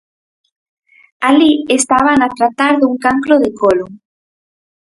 [1.27, 3.91] Alí estábana a tratar dun cancro de colon.